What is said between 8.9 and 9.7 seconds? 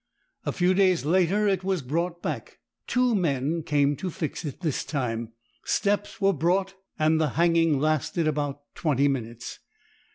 minutes.